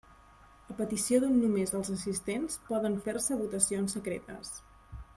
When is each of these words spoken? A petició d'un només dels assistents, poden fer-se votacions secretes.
A 0.73 0.75
petició 0.79 1.19
d'un 1.25 1.35
només 1.41 1.75
dels 1.75 1.91
assistents, 1.97 2.57
poden 2.71 2.99
fer-se 3.09 3.41
votacions 3.45 3.99
secretes. 3.99 4.59